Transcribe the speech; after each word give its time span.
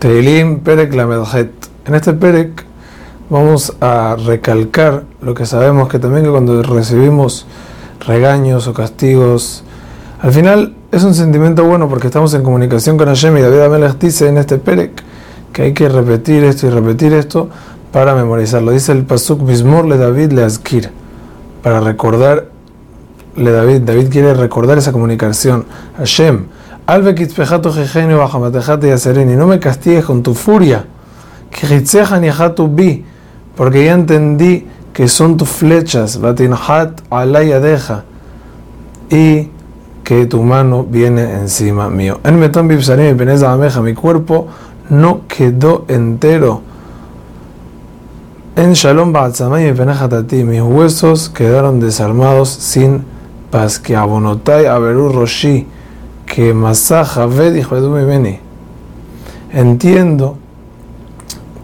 Teilim 0.00 0.60
Perek 0.60 0.94
Lamedhet. 0.94 1.50
En 1.84 1.94
este 1.94 2.14
Perek 2.14 2.64
vamos 3.28 3.76
a 3.82 4.16
recalcar 4.16 5.04
lo 5.20 5.34
que 5.34 5.44
sabemos 5.44 5.90
que 5.90 5.98
también 5.98 6.24
que 6.24 6.30
cuando 6.30 6.62
recibimos 6.62 7.46
regaños 8.06 8.66
o 8.66 8.72
castigos, 8.72 9.62
al 10.22 10.32
final 10.32 10.74
es 10.90 11.04
un 11.04 11.12
sentimiento 11.12 11.64
bueno 11.64 11.86
porque 11.90 12.06
estamos 12.06 12.32
en 12.32 12.42
comunicación 12.42 12.96
con 12.96 13.08
Hashem 13.08 13.36
y 13.36 13.42
David 13.42 13.60
Amelech 13.60 13.98
dice 13.98 14.26
en 14.26 14.38
este 14.38 14.56
Perek 14.56 15.02
que 15.52 15.62
hay 15.62 15.74
que 15.74 15.86
repetir 15.90 16.44
esto 16.44 16.66
y 16.66 16.70
repetir 16.70 17.12
esto 17.12 17.50
para 17.92 18.14
memorizarlo. 18.14 18.72
Dice 18.72 18.92
el 18.92 19.04
Pasuk 19.04 19.44
Bismor 19.44 19.84
le 19.84 19.98
David 19.98 20.32
le 20.32 20.44
Azkir, 20.44 20.90
para 21.62 21.78
recordar 21.78 22.46
le 23.36 23.50
David. 23.50 23.82
David 23.82 24.08
quiere 24.08 24.32
recordar 24.32 24.78
esa 24.78 24.92
comunicación. 24.92 25.66
Hashem, 25.98 26.46
no 29.36 29.46
me 29.46 29.60
castigues 29.60 30.04
con 30.04 30.22
tu 30.22 30.34
furia. 30.34 30.84
porque 33.56 33.84
ya 33.84 33.92
entendí 33.92 34.66
que 34.92 35.08
son 35.08 35.36
tus 35.36 35.48
flechas. 35.48 36.18
Deja 36.20 38.04
y 39.10 39.48
que 40.02 40.26
tu 40.26 40.42
mano 40.42 40.84
viene 40.84 41.32
encima 41.34 41.88
mío. 41.90 42.18
En 42.24 42.40
Bibsarim 42.68 43.16
y 43.16 43.80
mi 43.80 43.94
cuerpo 43.94 44.48
no 44.88 45.28
quedó 45.28 45.84
entero. 45.88 46.62
En 48.56 48.72
Shalom 48.72 49.14
y 49.14 50.24
ti 50.26 50.44
mis 50.44 50.60
huesos 50.60 51.28
quedaron 51.28 51.78
desarmados 51.78 52.48
sin 52.48 53.04
paz. 53.50 53.78
Que 53.78 53.94
abonotai 53.96 54.66
roshi, 54.66 55.66
que 56.32 56.54
y 58.00 58.04
beni. 58.04 58.38
Entiendo 59.52 60.36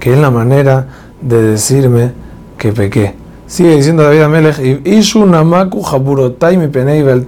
que 0.00 0.12
es 0.12 0.18
la 0.18 0.30
manera 0.30 0.88
de 1.20 1.40
decirme 1.42 2.12
que 2.58 2.72
pequé. 2.72 3.14
Sigue 3.46 3.76
diciendo 3.76 4.02
David 4.02 4.22
Amelech, 4.22 4.58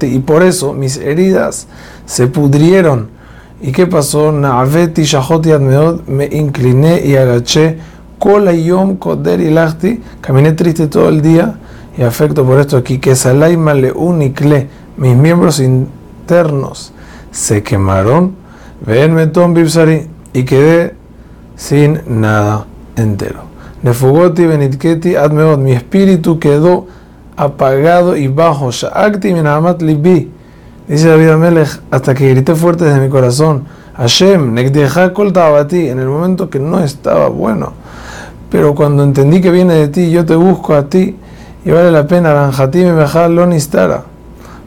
y 0.03 0.19
por 0.19 0.43
eso 0.43 0.73
mis 0.73 0.97
heridas 0.97 1.69
se 2.07 2.27
pudrieron 2.27 3.17
¿Y 3.61 3.73
qué 3.73 3.89
pasó? 3.89 4.31
Me 4.31 6.27
incliné 6.27 7.05
y 7.05 7.17
agaché. 7.17 7.79
Caminé 10.21 10.53
triste 10.53 10.87
todo 10.87 11.09
el 11.09 11.23
día 11.23 11.59
y 11.97 12.03
afecto 12.03 12.45
por 12.45 12.61
esto 12.61 12.77
aquí. 12.77 12.99
Que 12.99 13.17
salaima. 13.17 13.75
Mis 13.75 15.17
miembros 15.17 15.61
internos 15.61 16.93
se 17.39 17.63
quemaron. 17.63 18.35
Ven 18.85 19.15
meton 19.15 19.55
bibsari. 19.55 20.09
Y 20.33 20.45
quedé 20.45 20.95
sin 21.57 22.01
nada 22.07 22.67
entero. 22.97 23.43
Nefugoti 23.83 24.45
benitketi 24.47 25.17
admeot. 25.17 25.59
Mi 25.59 25.73
espíritu 25.73 26.39
quedó 26.39 26.87
apagado 27.37 28.17
y 28.17 28.27
bajo. 28.29 28.71
Sha'akti 28.71 29.33
minamat 29.33 29.81
libi 29.83 30.33
Dice 30.89 31.09
David 31.09 31.29
Amelech, 31.29 31.83
hasta 31.91 32.15
que 32.15 32.31
grité 32.31 32.55
fuerte 32.55 32.87
desde 32.87 32.99
mi 32.99 33.11
corazón, 33.11 33.65
Hashem, 33.95 34.55
Nekdeja 34.55 35.13
Kol 35.13 35.35
ti 35.69 35.87
en 35.87 35.99
el 35.99 36.09
momento 36.09 36.49
que 36.49 36.59
no 36.59 36.83
estaba 36.83 37.29
bueno. 37.29 37.75
Pero 38.51 38.75
cuando 38.75 39.03
entendí 39.03 39.43
que 39.43 39.51
viene 39.51 39.75
de 39.75 39.89
ti, 39.89 40.11
yo 40.11 40.25
te 40.25 40.35
busco 40.35 40.73
a 40.73 40.89
ti, 40.89 41.15
y 41.63 41.71
vale 41.71 41.91
la 41.93 42.07
pena, 42.07 42.33
Ranjati 42.33 42.87
me 42.87 43.05
lo 43.29 43.47
nistara. 43.47 44.05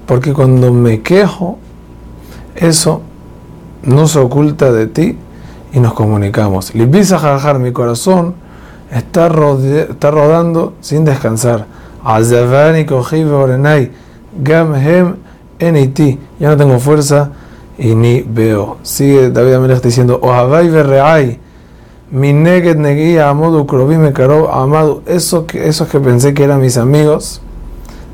Porque 0.05 0.31
cuando 0.31 0.71
me 0.71 1.01
quejo, 1.01 1.57
eso 2.55 3.01
no 3.83 4.07
se 4.07 4.19
oculta 4.19 4.71
de 4.71 4.87
ti 4.87 5.17
y 5.73 5.79
nos 5.79 5.93
comunicamos. 5.93 6.75
Libisa 6.75 7.17
Jajar, 7.17 7.59
mi 7.59 7.71
corazón 7.71 8.35
está, 8.91 9.27
está 9.27 10.11
rodando 10.11 10.73
sin 10.81 11.05
descansar. 11.05 11.65
Azavani 12.03 12.85
Kojiv 12.85 13.31
Orenai, 13.33 13.91
Gamhem 14.41 15.15
ti 15.93 16.19
ya 16.39 16.49
no 16.49 16.57
tengo 16.57 16.79
fuerza 16.79 17.31
y 17.77 17.95
ni 17.95 18.21
veo. 18.21 18.77
Sigue 18.81 19.29
David 19.29 19.53
Amelech 19.53 19.81
diciendo, 19.81 20.19
Ohavai 20.21 20.69
verreai, 20.69 21.39
mi 22.09 22.33
neget 22.33 22.77
neguía 22.77 23.29
amado 23.29 23.65
me 23.65 24.13
caro 24.13 24.51
amado. 24.51 25.03
Esos 25.05 25.45
que, 25.45 25.67
esos 25.67 25.87
que 25.87 25.99
pensé 25.99 26.33
que 26.33 26.43
eran 26.43 26.61
mis 26.61 26.77
amigos, 26.77 27.41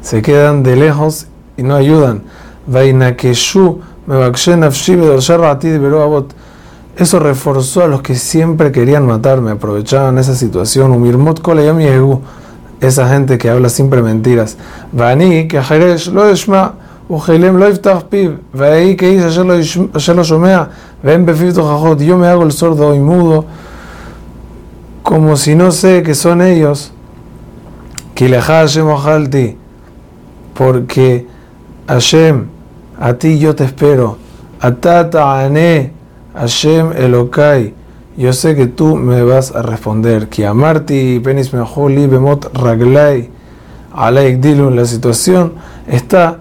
se 0.02 0.22
quedan 0.22 0.64
de 0.64 0.76
lejos 0.76 1.28
y 1.56 1.64
no 1.64 1.76
ayudan. 1.76 2.24
Vainakeshu 2.68 3.80
eso 6.98 7.20
reforzó 7.20 7.84
a 7.84 7.88
los 7.88 8.02
que 8.02 8.16
siempre 8.16 8.72
querían 8.72 9.06
matarme, 9.06 9.52
aprovechaban 9.52 10.18
esa 10.18 10.34
situación. 10.34 10.92
Umirmot 10.92 11.42
Koleyamiegu, 11.42 12.22
esa 12.82 13.08
gente 13.08 13.38
que 13.38 13.50
habla 13.50 13.70
siempre 13.70 14.02
mentiras. 14.02 14.58
Vani, 14.92 15.48
que 15.48 15.62
Jeresh 15.62 16.08
lo 16.08 16.28
esma, 16.28 16.74
Ujelem 17.10 17.58
lo 17.58 17.70
iftach 17.70 18.04
pib, 18.04 18.40
Veí 18.52 18.98
que 18.98 19.14
hice 19.14 19.26
ayer 19.28 19.46
lo 20.16 20.24
shomea, 20.24 20.70
ven 21.02 21.26
befifto 21.26 21.64
jajot, 21.64 22.02
yo 22.02 22.18
me 22.18 22.28
hago 22.28 22.44
el 22.44 22.52
sordo 22.52 22.94
y 22.94 23.00
mudo, 23.00 23.46
como 25.04 25.38
si 25.38 25.56
no 25.56 25.72
sé 25.72 26.04
que 26.04 26.14
son 26.16 26.42
ellos. 26.42 26.92
Kilejá 28.14 28.62
Hashem 28.62 28.88
ojalti, 28.88 29.56
porque 30.54 31.28
Hashem 31.88 32.48
a 33.00 33.14
ti 33.14 33.38
yo 33.38 33.56
te 33.56 33.64
espero, 33.64 34.18
atata 34.60 35.44
ane, 35.44 35.92
Hashem 36.34 36.92
Elokai, 36.94 37.74
yo 38.18 38.34
sé 38.34 38.56
que 38.56 38.68
tú 38.68 38.96
me 38.96 39.24
vas 39.24 39.56
a 39.56 39.62
responder, 39.62 40.28
que 40.28 40.46
amarti 40.46 41.20
penis 41.20 41.54
mejoli 41.54 42.08
bemot 42.08 42.52
raglai, 42.54 43.30
alaik 43.94 44.40
dilu, 44.40 44.72
la 44.72 44.86
situación 44.86 45.54
está 45.88 46.40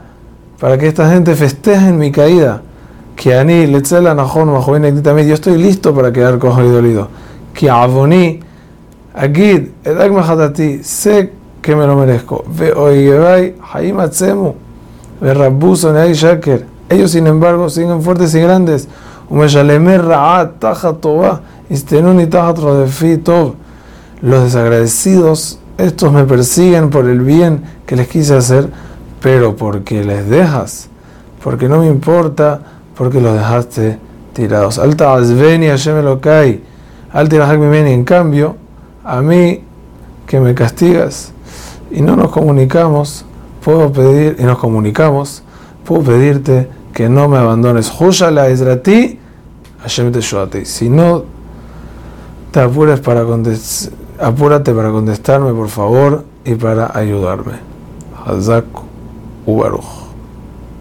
para 0.59 0.79
que 0.79 0.87
esta 0.87 1.11
gente 1.11 1.35
festeje 1.35 1.89
en 1.89 1.99
mi 1.99 2.11
caída. 2.11 2.63
Que 3.15 3.35
ani 3.35 3.67
letzela 3.67 4.15
najón 4.15 4.49
yo 4.51 5.35
estoy 5.35 5.57
listo 5.57 5.95
para 5.95 6.13
quedar 6.13 6.39
cojo 6.39 6.63
y 6.63 6.69
dolido. 6.69 7.09
Que 7.55 7.71
avoni 7.71 8.41
agid 9.15 9.69
edak 9.85 10.13
mahadati 10.13 10.85
sé 10.85 11.33
que 11.63 11.75
me 11.75 11.87
lo 11.87 11.97
merezco. 11.97 12.45
Ve 12.47 12.73
oigevai 12.73 13.55
haim 13.73 14.01
atzemu 14.01 14.66
Ellos 16.89 17.11
sin 17.11 17.27
embargo 17.27 17.69
siguen 17.71 18.03
fuertes 18.03 18.35
y 18.35 18.41
grandes. 18.41 18.89
Los 24.23 24.43
desagradecidos, 24.45 25.59
estos 25.79 26.13
me 26.13 26.25
persiguen 26.25 26.91
por 26.91 27.07
el 27.07 27.21
bien 27.21 27.63
que 27.87 27.97
les 27.97 28.09
quise 28.09 28.35
hacer 28.35 28.71
pero 29.27 29.57
porque 29.57 30.05
les 30.05 30.29
dejas, 30.29 30.89
porque 31.43 31.69
no 31.69 31.79
me 31.79 31.87
importa, 31.87 32.61
porque 32.97 33.21
los 33.21 33.35
dejaste 33.35 33.99
tirados. 34.33 34.79
Alta 34.79 35.15
azveni 35.15 35.67
Hashem 35.67 35.99
Elokai, 35.99 36.63
alta 37.13 37.55
en 37.55 38.05
cambio, 38.05 38.55
a 39.03 39.21
mí 39.23 39.65
que 40.29 40.39
me 40.39 40.55
castigas 40.55 41.33
y 41.91 42.03
no 42.03 42.15
nos 42.15 42.31
comunicamos, 42.31 43.25
puedo 43.67 43.91
pedir, 43.91 44.37
y 44.39 44.45
nos 44.45 44.59
comunicamos, 44.59 45.43
puedo 45.85 46.05
pedirte 46.05 46.69
que 46.95 47.09
no 47.09 47.27
me 47.27 47.37
abandones. 47.39 47.93
Hushala 48.01 48.47
Ezrati, 48.49 49.19
Hashem 49.81 50.13
te 50.13 50.65
Si 50.65 50.89
no 50.89 51.25
te 52.53 52.61
apuras 52.61 53.01
para 53.01 53.25
apúrate 54.21 54.73
para 54.73 54.91
contestarme, 54.91 55.53
por 55.53 55.69
favor, 55.69 56.23
y 56.45 56.55
para 56.55 56.97
ayudarme. 56.97 57.55
Hazaku. 58.25 58.83
Ubaruch. 59.47 60.06